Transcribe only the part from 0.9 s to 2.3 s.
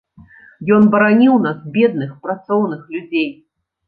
бараніў нас, бедных,